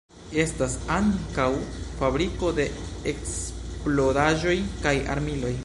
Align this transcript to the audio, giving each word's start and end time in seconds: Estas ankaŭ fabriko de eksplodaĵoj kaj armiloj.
Estas 0.43 0.77
ankaŭ 0.93 1.45
fabriko 1.99 2.51
de 2.61 2.67
eksplodaĵoj 3.13 4.57
kaj 4.87 4.95
armiloj. 5.17 5.53